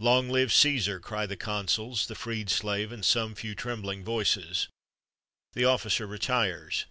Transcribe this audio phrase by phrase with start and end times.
[0.00, 4.66] "Long live Cæsar!" cry the consuls, the freed slave, and some few trembling voices.
[5.52, 6.86] The officer retires.